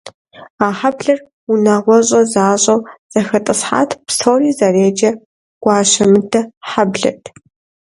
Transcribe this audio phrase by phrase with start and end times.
[0.65, 1.19] А хьэблэр
[1.51, 2.79] унагъуэщӏэ защӏэу
[3.11, 5.15] зэхэтӏысхьат, псори зэреджэр
[5.63, 7.23] гуащэмыдэ хьэблэт.